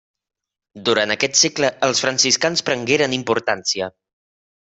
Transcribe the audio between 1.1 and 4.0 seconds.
aquest segle els franciscans prengueren importància.